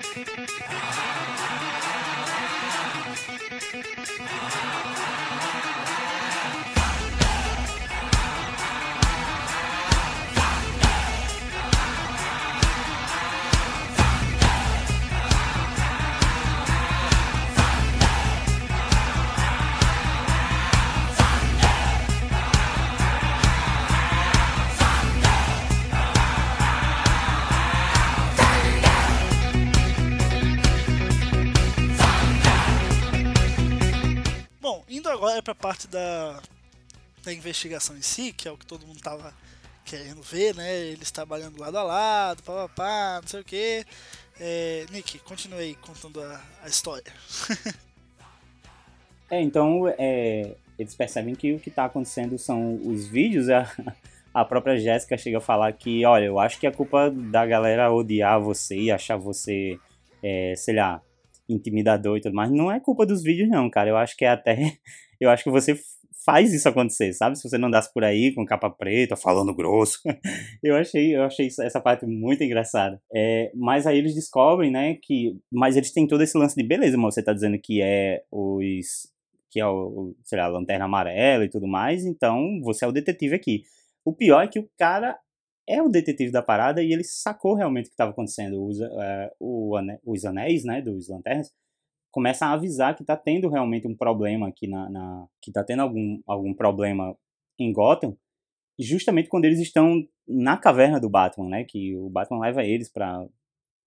Parte 35.54 35.86
da, 35.88 36.40
da 37.22 37.32
investigação 37.32 37.96
em 37.96 38.02
si, 38.02 38.32
que 38.32 38.48
é 38.48 38.50
o 38.50 38.56
que 38.56 38.66
todo 38.66 38.86
mundo 38.86 39.00
tava 39.00 39.34
querendo 39.84 40.22
ver, 40.22 40.54
né? 40.54 40.78
Eles 40.86 41.10
trabalhando 41.10 41.60
lado 41.60 41.76
a 41.76 41.82
lado, 41.82 42.42
papapá, 42.42 43.20
não 43.20 43.28
sei 43.28 43.40
o 43.40 43.44
que. 43.44 43.84
É, 44.38 44.86
Nick, 44.90 45.18
continue 45.20 45.58
aí 45.58 45.74
contando 45.74 46.22
a, 46.22 46.40
a 46.62 46.68
história. 46.68 47.12
é, 49.30 49.40
então, 49.42 49.92
é, 49.98 50.54
eles 50.78 50.94
percebem 50.94 51.34
que 51.34 51.52
o 51.52 51.60
que 51.60 51.68
está 51.68 51.84
acontecendo 51.84 52.38
são 52.38 52.80
os 52.84 53.06
vídeos. 53.06 53.50
A, 53.50 53.70
a 54.32 54.44
própria 54.44 54.78
Jéssica 54.78 55.18
chega 55.18 55.38
a 55.38 55.42
falar 55.42 55.72
que, 55.72 56.04
olha, 56.04 56.26
eu 56.26 56.38
acho 56.38 56.58
que 56.58 56.66
a 56.66 56.72
culpa 56.72 57.10
da 57.10 57.44
galera 57.44 57.92
odiar 57.92 58.40
você 58.40 58.76
e 58.76 58.90
achar 58.90 59.16
você, 59.16 59.78
é, 60.22 60.54
sei 60.56 60.76
lá, 60.76 61.02
intimidador 61.52 62.16
e 62.16 62.20
tudo 62.20 62.34
mais, 62.34 62.50
não 62.50 62.70
é 62.70 62.80
culpa 62.80 63.04
dos 63.06 63.22
vídeos, 63.22 63.48
não, 63.48 63.68
cara. 63.70 63.90
Eu 63.90 63.96
acho 63.96 64.16
que 64.16 64.24
é 64.24 64.28
até. 64.28 64.56
Eu 65.20 65.28
acho 65.28 65.44
que 65.44 65.50
você 65.50 65.78
faz 66.24 66.52
isso 66.52 66.68
acontecer, 66.68 67.12
sabe? 67.12 67.36
Se 67.36 67.48
você 67.48 67.58
não 67.58 67.68
andasse 67.68 67.92
por 67.92 68.04
aí 68.04 68.32
com 68.34 68.44
capa 68.44 68.70
preta, 68.70 69.16
falando 69.16 69.54
grosso. 69.54 70.00
eu 70.62 70.76
achei, 70.76 71.14
eu 71.14 71.22
achei 71.24 71.48
essa 71.60 71.80
parte 71.80 72.06
muito 72.06 72.42
engraçada. 72.42 73.00
É, 73.14 73.50
mas 73.54 73.86
aí 73.86 73.98
eles 73.98 74.14
descobrem, 74.14 74.70
né, 74.70 74.96
que. 75.02 75.38
Mas 75.52 75.76
eles 75.76 75.92
têm 75.92 76.06
todo 76.06 76.22
esse 76.22 76.38
lance 76.38 76.56
de 76.56 76.62
beleza, 76.62 76.96
mas 76.96 77.14
você 77.14 77.22
tá 77.22 77.34
dizendo 77.34 77.58
que 77.58 77.82
é 77.82 78.22
os 78.30 79.10
que 79.50 79.60
é 79.60 79.66
o, 79.66 80.14
sei 80.24 80.38
lá, 80.38 80.44
a 80.44 80.48
lanterna 80.48 80.84
amarela 80.84 81.44
e 81.44 81.50
tudo 81.50 81.66
mais, 81.66 82.04
então 82.04 82.60
você 82.62 82.84
é 82.84 82.88
o 82.88 82.92
detetive 82.92 83.34
aqui. 83.34 83.64
O 84.04 84.12
pior 84.12 84.42
é 84.42 84.46
que 84.46 84.60
o 84.60 84.70
cara 84.78 85.18
é 85.70 85.82
o 85.82 85.88
detetive 85.88 86.32
da 86.32 86.42
parada 86.42 86.82
e 86.82 86.92
ele 86.92 87.04
sacou 87.04 87.54
realmente 87.54 87.86
o 87.86 87.88
que 87.88 87.94
estava 87.94 88.10
acontecendo. 88.10 88.64
Os, 88.64 88.78
o, 89.38 89.76
os 90.04 90.24
anéis, 90.24 90.64
né, 90.64 90.82
dos 90.82 91.08
lanternas, 91.08 91.52
começam 92.10 92.48
a 92.48 92.52
avisar 92.52 92.96
que 92.96 93.02
está 93.02 93.16
tendo 93.16 93.48
realmente 93.48 93.86
um 93.86 93.96
problema 93.96 94.48
aqui 94.48 94.66
na, 94.66 94.90
na 94.90 95.26
que 95.40 95.50
está 95.50 95.62
tendo 95.62 95.82
algum, 95.82 96.20
algum 96.26 96.52
problema 96.52 97.16
em 97.58 97.72
Gotham, 97.72 98.16
justamente 98.78 99.28
quando 99.28 99.44
eles 99.44 99.60
estão 99.60 100.02
na 100.26 100.56
caverna 100.56 100.98
do 100.98 101.08
Batman, 101.08 101.48
né, 101.48 101.64
que 101.64 101.96
o 101.96 102.08
Batman 102.08 102.40
leva 102.40 102.64
eles 102.64 102.90
para 102.90 103.26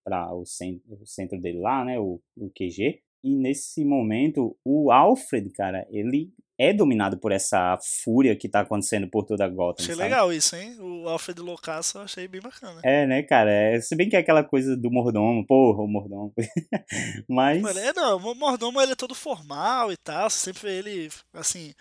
para 0.04 0.34
o 0.34 0.44
centro, 0.44 0.82
o 1.00 1.06
centro 1.06 1.40
dele 1.40 1.60
lá, 1.60 1.82
né, 1.82 1.98
o, 1.98 2.20
o 2.36 2.50
QG, 2.50 3.00
e 3.24 3.34
nesse 3.34 3.82
momento, 3.86 4.54
o 4.62 4.92
Alfred, 4.92 5.48
cara, 5.48 5.86
ele 5.88 6.30
é 6.58 6.74
dominado 6.74 7.16
por 7.18 7.32
essa 7.32 7.78
fúria 8.04 8.36
que 8.36 8.50
tá 8.50 8.60
acontecendo 8.60 9.08
por 9.08 9.24
toda 9.24 9.46
a 9.46 9.48
Gotham. 9.48 9.82
Achei 9.82 9.94
sabe? 9.94 10.08
legal 10.08 10.30
isso, 10.30 10.54
hein? 10.54 10.76
O 10.78 11.08
Alfred 11.08 11.40
loucaço 11.40 11.96
eu 11.96 12.02
achei 12.02 12.28
bem 12.28 12.42
bacana. 12.42 12.82
É, 12.84 13.06
né, 13.06 13.22
cara? 13.22 13.50
É, 13.50 13.80
se 13.80 13.96
bem 13.96 14.10
que 14.10 14.16
é 14.16 14.18
aquela 14.18 14.44
coisa 14.44 14.76
do 14.76 14.90
mordomo, 14.90 15.44
porra, 15.46 15.82
o 15.82 15.88
mordomo. 15.88 16.34
Mas. 17.26 17.62
Mano, 17.62 17.78
é, 17.78 17.94
não, 17.94 18.18
o 18.18 18.34
mordomo 18.34 18.78
ele 18.78 18.92
é 18.92 18.96
todo 18.96 19.14
formal 19.14 19.90
e 19.90 19.96
tal. 19.96 20.28
Sempre 20.28 20.70
ele, 20.70 21.08
assim, 21.32 21.72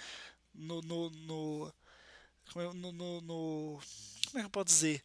no. 0.55 0.81
no, 0.81 1.09
no, 1.09 1.71
no, 2.55 2.91
no, 2.91 3.21
no 3.21 3.79
como 4.31 4.39
é 4.39 4.41
que 4.41 4.45
eu 4.45 4.49
posso 4.49 4.65
dizer? 4.65 5.01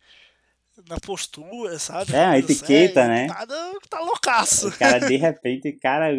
Na 0.89 0.97
postura, 1.01 1.79
sabe? 1.79 2.15
É, 2.15 2.25
a 2.25 2.39
etiqueta, 2.39 3.07
né? 3.09 3.27
Nada 3.27 3.55
tá 3.89 4.01
loucaço. 4.01 4.69
O 4.69 4.79
cara, 4.79 4.99
de 4.99 5.17
repente, 5.17 5.73
cara, 5.73 6.11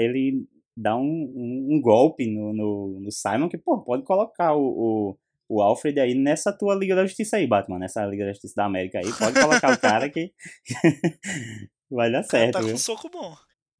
ele 0.00 0.46
dá 0.76 0.96
um, 0.96 1.00
um, 1.02 1.68
um 1.70 1.80
golpe 1.80 2.26
no, 2.26 2.52
no, 2.52 3.00
no, 3.00 3.10
Simon 3.10 3.48
que, 3.48 3.58
pô, 3.58 3.82
pode 3.82 4.04
colocar 4.04 4.54
o, 4.54 4.60
o, 4.60 5.18
o, 5.48 5.62
Alfred 5.62 5.98
aí 5.98 6.14
nessa 6.14 6.52
tua 6.52 6.74
Liga 6.74 6.94
da 6.94 7.06
Justiça 7.06 7.36
aí, 7.36 7.46
Batman, 7.46 7.78
nessa 7.78 8.04
Liga 8.04 8.24
da 8.26 8.32
Justiça 8.32 8.54
da 8.56 8.66
América 8.66 8.98
aí. 8.98 9.12
Pode 9.18 9.40
colocar 9.40 9.72
o 9.72 9.80
cara 9.80 10.10
que 10.10 10.32
vai 11.90 12.12
dar 12.12 12.22
certo. 12.22 12.54
Tá 12.54 12.62
com 12.62 12.72
um 12.72 12.78
soco 12.78 13.08
bom. 13.10 13.34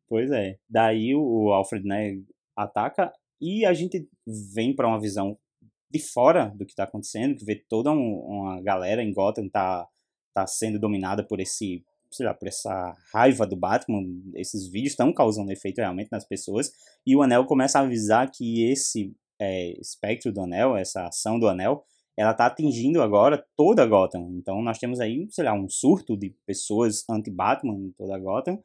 Pois 0.08 0.30
é. 0.30 0.56
Daí 0.68 1.14
o, 1.14 1.20
o 1.20 1.52
Alfred, 1.52 1.86
né, 1.86 2.18
ataca 2.56 3.12
e 3.40 3.66
a 3.66 3.74
gente 3.74 4.08
vem 4.54 4.74
para 4.74 4.88
uma 4.88 5.00
visão 5.00 5.36
de 5.90 5.98
fora 6.00 6.52
do 6.56 6.64
que 6.64 6.74
tá 6.74 6.84
acontecendo, 6.84 7.36
que 7.36 7.44
vê 7.44 7.54
toda 7.68 7.90
um, 7.92 8.18
uma 8.20 8.60
galera 8.62 9.02
em 9.02 9.12
Gotham 9.12 9.48
tá 9.48 9.86
tá 10.36 10.46
sendo 10.46 10.78
dominada 10.78 11.24
por 11.24 11.40
esse, 11.40 11.82
sei 12.10 12.26
lá, 12.26 12.34
por 12.34 12.46
essa 12.46 12.94
raiva 13.12 13.46
do 13.46 13.56
Batman. 13.56 14.02
Esses 14.34 14.68
vídeos 14.68 14.92
estão 14.92 15.12
causando 15.14 15.50
efeito 15.50 15.78
realmente 15.78 16.12
nas 16.12 16.26
pessoas. 16.26 16.70
E 17.06 17.16
o 17.16 17.22
Anel 17.22 17.46
começa 17.46 17.78
a 17.78 17.82
avisar 17.82 18.30
que 18.30 18.70
esse 18.70 19.14
é, 19.40 19.72
espectro 19.80 20.30
do 20.30 20.42
Anel, 20.42 20.76
essa 20.76 21.06
ação 21.06 21.38
do 21.38 21.48
Anel, 21.48 21.82
ela 22.18 22.34
tá 22.34 22.46
atingindo 22.46 23.00
agora 23.00 23.42
toda 23.56 23.82
a 23.82 23.86
Gotham. 23.86 24.28
Então 24.32 24.60
nós 24.60 24.78
temos 24.78 25.00
aí, 25.00 25.26
sei 25.30 25.44
lá, 25.44 25.54
um 25.54 25.68
surto 25.70 26.14
de 26.16 26.34
pessoas 26.46 27.02
anti-Batman 27.08 27.74
em 27.74 27.92
toda 27.92 28.14
a 28.14 28.18
Gotham. 28.18 28.62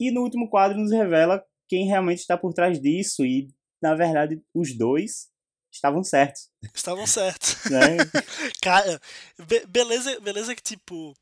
E 0.00 0.10
no 0.10 0.22
último 0.22 0.50
quadro 0.50 0.76
nos 0.76 0.90
revela 0.90 1.42
quem 1.68 1.86
realmente 1.86 2.18
está 2.18 2.36
por 2.36 2.52
trás 2.52 2.80
disso. 2.80 3.24
E, 3.24 3.48
na 3.80 3.94
verdade, 3.94 4.42
os 4.52 4.76
dois 4.76 5.28
estavam 5.76 6.02
certos. 6.02 6.50
Estavam 6.74 7.06
certos. 7.06 7.56
Né? 7.70 7.96
Cara, 8.62 9.00
be 9.46 9.66
beleza, 9.66 10.20
beleza 10.20 10.54
que, 10.54 10.62
tipo. 10.62 11.14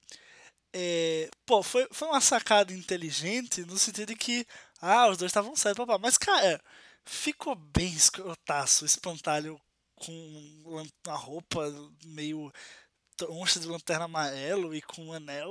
É, 0.76 1.30
pô, 1.46 1.62
foi, 1.62 1.86
foi 1.92 2.08
uma 2.08 2.20
sacada 2.20 2.72
inteligente 2.72 3.62
no 3.62 3.78
sentido 3.78 4.08
de 4.08 4.16
que. 4.16 4.46
Ah, 4.80 5.08
os 5.08 5.16
dois 5.16 5.30
estavam 5.30 5.54
certos, 5.56 5.84
papá. 5.84 5.98
Mas, 5.98 6.18
cara, 6.18 6.60
ficou 7.04 7.54
bem 7.54 7.92
escrotaço 7.92 8.84
o 8.84 8.86
espantalho 8.86 9.60
com 9.94 10.12
uma 11.06 11.14
roupa 11.14 11.72
meio 12.04 12.52
troncha 13.16 13.60
de 13.60 13.66
lanterna 13.66 14.04
amarelo 14.04 14.74
e 14.74 14.82
com 14.82 15.02
um 15.02 15.12
anel. 15.12 15.50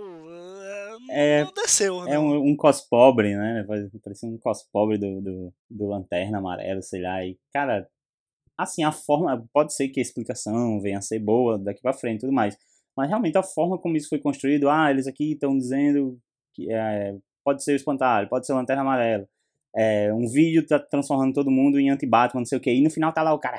É, 1.10 1.44
não 1.44 1.54
desceu, 1.54 2.08
É 2.08 2.20
um, 2.20 2.50
um 2.50 2.56
cos 2.56 2.82
pobre, 2.82 3.36
né? 3.36 3.66
Parecia 4.04 4.30
um 4.30 4.38
cos 4.38 4.64
pobre 4.64 4.98
do, 4.98 5.22
do, 5.22 5.54
do 5.70 5.88
lanterna 5.88 6.38
amarelo, 6.40 6.82
sei 6.82 7.02
lá. 7.02 7.26
E, 7.26 7.38
cara, 7.54 7.88
assim, 8.58 8.84
a 8.84 8.92
forma, 8.92 9.46
pode 9.54 9.74
ser 9.76 9.90
que 9.90 10.00
a 10.00 10.04
explicação 10.04 10.80
venha 10.82 10.98
a 10.98 11.02
ser 11.02 11.20
boa 11.20 11.58
daqui 11.58 11.82
para 11.82 11.94
frente 11.94 12.18
e 12.18 12.22
tudo 12.22 12.34
mais, 12.34 12.58
mas 12.96 13.10
realmente 13.10 13.38
a 13.38 13.44
forma 13.44 13.78
como 13.78 13.98
isso 13.98 14.10
foi 14.10 14.20
construído, 14.20 14.70
ah, 14.70 14.90
eles 14.92 15.08
aqui 15.08 15.34
estão 15.34 15.58
dizendo 15.58 16.18
que 16.54 16.72
é, 16.72 17.16
pode 17.44 17.64
ser 17.64 17.74
o 17.74 17.76
espantalho, 17.76 18.30
pode 18.30 18.46
ser 18.46 18.54
a 18.54 18.56
lanterna 18.56 18.82
amarela, 18.82 19.28
é, 19.76 20.14
um 20.14 20.28
vídeo 20.28 20.66
tá 20.68 20.78
transformando 20.78 21.34
todo 21.34 21.50
mundo 21.50 21.80
em 21.80 21.90
anti-Batman, 21.90 22.42
não 22.42 22.46
sei 22.46 22.60
o 22.60 22.62
que, 22.62 22.72
e 22.72 22.82
no 22.82 22.92
final 22.92 23.12
tá 23.12 23.24
lá 23.24 23.34
o 23.34 23.40
cara, 23.40 23.58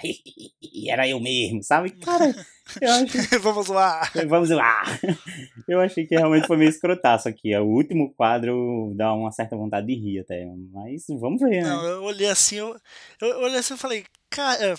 era 0.89 1.09
eu 1.09 1.19
mesmo, 1.19 1.61
sabe? 1.63 1.91
Cara, 1.91 2.33
eu 2.81 2.93
acho... 2.93 3.41
Vamos 3.43 3.67
zoar! 3.67 4.13
Vamos 4.29 4.49
zoar! 4.49 5.01
Eu 5.67 5.81
achei 5.81 6.07
que 6.07 6.15
realmente 6.15 6.47
foi 6.47 6.59
meio 6.59 6.69
escrotaço 6.69 7.27
aqui. 7.27 7.57
O 7.57 7.65
último 7.65 8.13
quadro 8.15 8.93
dá 8.95 9.15
uma 9.15 9.33
certa 9.33 9.57
vontade 9.57 9.87
de 9.87 9.95
rir 9.95 10.21
até, 10.21 10.47
mas 10.71 11.07
vamos 11.09 11.41
ver, 11.41 11.63
né? 11.63 11.71
Não, 11.71 11.83
eu 11.87 12.03
olhei 12.03 12.29
assim, 12.29 12.57
eu, 12.57 12.77
eu 13.23 13.39
olhei 13.41 13.59
assim 13.59 13.73
e 13.73 13.79
falei, 13.79 14.05
cara, 14.31 14.77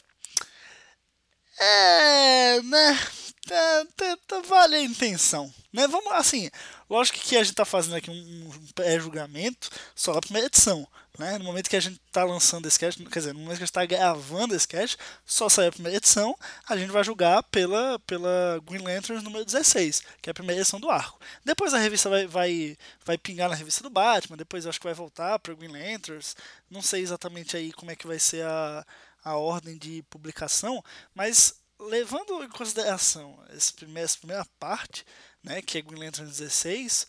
é, 1.60 2.62
né, 2.62 3.00
tá, 3.48 3.86
tá, 3.96 4.18
tá, 4.28 4.40
vale 4.42 4.76
a 4.76 4.82
intenção, 4.82 5.54
né, 5.72 5.88
vamos, 5.88 6.12
assim, 6.14 6.50
lógico 6.90 7.20
que 7.20 7.38
a 7.38 7.44
gente 7.44 7.56
tá 7.56 7.66
fazendo 7.66 7.96
aqui 7.96 8.10
um, 8.10 8.14
um 8.14 8.68
pré-julgamento 8.74 9.70
só 9.96 10.14
da 10.14 10.22
primeira 10.22 10.48
edição, 10.48 10.88
né, 11.18 11.38
no 11.38 11.46
momento 11.46 11.70
que 11.70 11.76
a 11.76 11.80
gente 11.80 12.00
tá 12.12 12.24
lançando 12.24 12.68
esse 12.68 12.78
cast, 12.78 13.02
quer 13.06 13.20
dizer, 13.20 13.34
no 13.34 13.40
momento 13.40 13.58
que 13.58 13.64
a 13.64 13.66
gente 13.66 13.74
tá 13.74 13.86
gravando 13.86 14.54
esse 14.54 14.68
cast, 14.68 14.98
só 15.26 15.48
saiu 15.48 15.70
a 15.70 15.72
primeira 15.72 15.98
edição, 15.98 16.36
a 16.68 16.76
gente 16.76 16.92
vai 16.92 17.04
julgar 17.04 17.42
pela, 17.44 17.98
pela 18.00 18.62
Green 18.66 18.84
Lantern 18.84 19.22
número 19.24 19.46
16, 19.46 20.04
que 20.22 20.30
é 20.30 20.32
a 20.32 20.34
primeira 20.34 20.62
edição 20.62 20.80
do 20.80 20.90
arco. 20.90 21.20
Depois 21.44 21.74
a 21.74 21.78
revista 21.78 22.10
vai, 22.10 22.28
vai, 22.28 22.78
vai 23.06 23.18
pingar 23.18 23.50
na 23.50 23.56
revista 23.56 23.82
do 23.82 23.90
Batman, 23.90 24.36
depois 24.38 24.66
acho 24.68 24.80
que 24.80 24.88
vai 24.88 24.94
voltar 24.94 25.40
pra 25.40 25.54
Green 25.54 25.72
Lanterns, 25.72 26.36
não 26.70 26.82
sei 26.82 27.02
exatamente 27.02 27.56
aí 27.56 27.72
como 27.72 27.92
é 27.92 27.96
que 27.96 28.08
vai 28.08 28.20
ser 28.20 28.44
a 28.46 28.86
a 29.26 29.36
ordem 29.36 29.76
de 29.76 30.04
publicação, 30.04 30.84
mas 31.16 31.56
levando 31.80 32.44
em 32.44 32.50
consideração 32.50 33.38
essa 33.50 33.74
primeira, 33.74 34.06
essa 34.06 34.18
primeira 34.18 34.46
parte, 34.60 35.04
né, 35.44 35.62
que 35.64 35.80
é 35.80 35.82
Green 35.82 36.00
Lantern 36.00 36.30
16, 36.30 37.08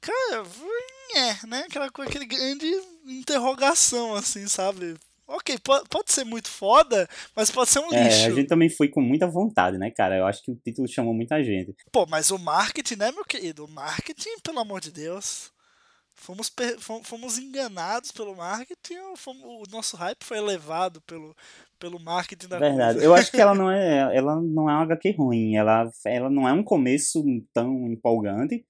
cara, 0.00 0.44
é, 1.16 1.46
né, 1.46 1.64
aquela 1.66 1.86
aquele 1.86 2.26
grande 2.26 2.66
interrogação, 3.06 4.14
assim, 4.14 4.46
sabe? 4.46 4.94
Ok, 5.26 5.58
pode, 5.60 5.88
pode 5.88 6.12
ser 6.12 6.24
muito 6.24 6.50
foda, 6.50 7.08
mas 7.34 7.50
pode 7.50 7.70
ser 7.70 7.78
um 7.78 7.92
é, 7.94 8.04
lixo. 8.04 8.26
A 8.26 8.30
gente 8.30 8.46
também 8.46 8.68
foi 8.68 8.88
com 8.88 9.00
muita 9.00 9.26
vontade, 9.26 9.78
né, 9.78 9.90
cara? 9.90 10.18
Eu 10.18 10.26
acho 10.26 10.42
que 10.42 10.50
o 10.50 10.54
título 10.54 10.86
chamou 10.86 11.14
muita 11.14 11.42
gente. 11.42 11.74
Pô, 11.90 12.04
mas 12.04 12.30
o 12.30 12.38
marketing, 12.38 12.96
né, 12.96 13.10
meu 13.10 13.24
querido? 13.24 13.64
O 13.64 13.68
marketing, 13.68 14.38
pelo 14.42 14.60
amor 14.60 14.82
de 14.82 14.92
Deus. 14.92 15.50
Fomos, 16.24 16.50
fomos 17.02 17.38
enganados 17.38 18.10
pelo 18.10 18.34
marketing, 18.34 18.94
fomos, 19.14 19.42
o 19.44 19.70
nosso 19.70 19.94
hype 19.94 20.24
foi 20.24 20.38
elevado 20.38 21.02
pelo, 21.02 21.36
pelo 21.78 22.00
marketing 22.00 22.48
da 22.48 22.58
Verdade. 22.58 22.94
coisa. 22.94 23.06
Eu 23.06 23.14
acho 23.14 23.30
que 23.30 23.38
ela 23.38 23.52
não 23.54 23.70
é, 23.70 24.16
ela 24.16 24.40
não 24.40 24.70
é 24.70 24.72
uma 24.72 24.82
HQ 24.84 25.10
ruim, 25.18 25.56
ela, 25.56 25.92
ela 26.06 26.30
não 26.30 26.48
é 26.48 26.52
um 26.54 26.62
começo 26.62 27.22
tão 27.52 27.86
empolgante. 27.92 28.64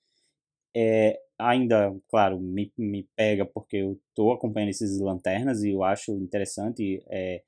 É, 0.74 1.16
ainda, 1.38 1.94
claro, 2.08 2.40
me, 2.40 2.72
me 2.76 3.08
pega 3.14 3.46
porque 3.46 3.76
eu 3.76 4.00
tô 4.16 4.32
acompanhando 4.32 4.70
esses 4.70 4.98
lanternas 4.98 5.62
e 5.62 5.70
eu 5.70 5.84
acho 5.84 6.10
interessante 6.16 7.04
é, 7.08 7.44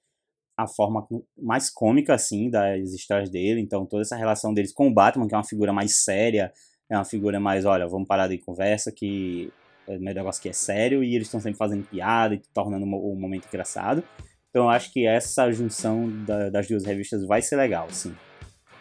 a 0.56 0.68
forma 0.68 1.04
mais 1.36 1.68
cômica, 1.68 2.14
assim, 2.14 2.48
das 2.48 2.92
histórias 2.92 3.28
dele. 3.28 3.60
Então, 3.60 3.84
toda 3.84 4.02
essa 4.02 4.14
relação 4.14 4.54
deles 4.54 4.72
com 4.72 4.86
o 4.86 4.94
Batman, 4.94 5.26
que 5.26 5.34
é 5.34 5.36
uma 5.36 5.42
figura 5.42 5.72
mais 5.72 5.96
séria, 5.96 6.52
é 6.88 6.96
uma 6.96 7.04
figura 7.04 7.40
mais, 7.40 7.64
olha, 7.64 7.88
vamos 7.88 8.06
parar 8.06 8.28
de 8.28 8.38
conversa 8.38 8.92
que 8.92 9.52
é, 9.88 9.98
meu 9.98 10.14
negócio 10.14 10.42
que 10.42 10.48
é 10.48 10.52
sério 10.52 11.02
e 11.02 11.14
eles 11.14 11.26
estão 11.26 11.40
sempre 11.40 11.58
fazendo 11.58 11.86
piada 11.86 12.34
e 12.34 12.42
tornando 12.52 12.84
o 12.86 13.12
um 13.12 13.20
momento 13.20 13.46
engraçado. 13.46 14.02
Então 14.50 14.64
eu 14.64 14.70
acho 14.70 14.92
que 14.92 15.06
essa 15.06 15.50
junção 15.52 16.08
da, 16.24 16.48
das 16.48 16.66
duas 16.66 16.84
revistas 16.84 17.24
vai 17.24 17.42
ser 17.42 17.56
legal, 17.56 17.88
sim. 17.90 18.14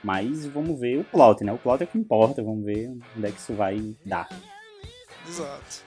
Mas 0.04 0.46
vamos 0.46 0.80
ver 0.80 1.00
o 1.00 1.04
plot, 1.04 1.44
né? 1.44 1.52
O 1.52 1.58
plot 1.58 1.82
é 1.82 1.86
o 1.86 1.88
que 1.88 1.98
importa, 1.98 2.44
vamos 2.44 2.64
ver 2.64 2.90
onde 3.18 3.28
é 3.28 3.32
que 3.32 3.40
isso 3.40 3.54
vai 3.54 3.96
dar. 4.06 4.30
Exato. 5.28 5.84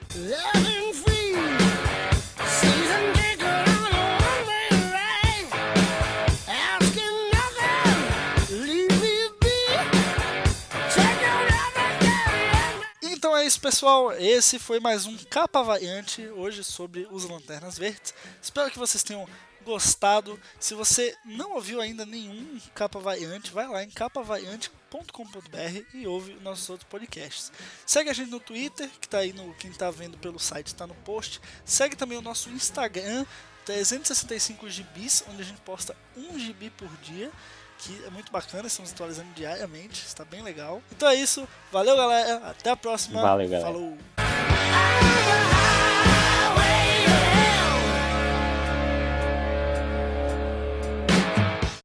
Isso, 13.49 13.61
pessoal. 13.61 14.11
Esse 14.11 14.59
foi 14.59 14.79
mais 14.79 15.07
um 15.07 15.17
Capa 15.17 15.63
Variante 15.63 16.21
hoje 16.27 16.63
sobre 16.63 17.07
os 17.09 17.23
Lanternas 17.23 17.79
Verdes. 17.79 18.13
Espero 18.39 18.69
que 18.69 18.77
vocês 18.77 19.01
tenham 19.01 19.27
gostado. 19.65 20.39
Se 20.59 20.75
você 20.75 21.17
não 21.25 21.55
ouviu 21.55 21.81
ainda 21.81 22.05
nenhum 22.05 22.59
Capa 22.75 22.99
Variante, 22.99 23.51
vai 23.51 23.67
lá 23.67 23.83
em 23.83 23.89
capavariante.com.br 23.89 25.95
e 25.95 26.05
ouve 26.05 26.37
nossos 26.43 26.69
outros 26.69 26.87
podcasts. 26.87 27.51
Segue 27.87 28.11
a 28.11 28.13
gente 28.13 28.29
no 28.29 28.39
Twitter, 28.39 28.87
que 29.01 29.07
está 29.07 29.17
aí 29.17 29.33
no 29.33 29.51
quem 29.55 29.71
está 29.71 29.89
vendo 29.89 30.15
pelo 30.19 30.37
site 30.37 30.67
está 30.67 30.85
no 30.85 30.93
post. 30.93 31.41
Segue 31.65 31.95
também 31.95 32.19
o 32.19 32.21
nosso 32.21 32.51
Instagram, 32.51 33.25
365 33.65 34.69
gibis, 34.69 35.23
onde 35.27 35.41
a 35.41 35.45
gente 35.45 35.61
posta 35.61 35.97
um 36.15 36.37
gibi 36.37 36.69
por 36.69 36.87
dia 36.97 37.31
que 37.79 38.03
é 38.05 38.09
muito 38.09 38.31
bacana, 38.31 38.67
estamos 38.67 38.91
atualizando 38.91 39.29
diariamente, 39.33 40.05
está 40.05 40.25
bem 40.25 40.41
legal. 40.41 40.81
Então 40.91 41.07
é 41.09 41.15
isso, 41.15 41.47
valeu 41.71 41.95
galera, 41.95 42.49
até 42.49 42.69
a 42.69 42.75
próxima. 42.75 43.21
Valeu, 43.21 43.49
galera. 43.49 43.71
Falou. 43.71 43.97